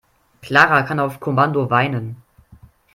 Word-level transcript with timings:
Clara 0.41 0.81
kann 0.81 0.99
auf 0.99 1.19
Kommando 1.19 1.69
weinen. 1.69 2.23